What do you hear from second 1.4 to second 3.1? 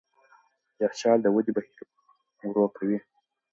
بهیر ورو کوي.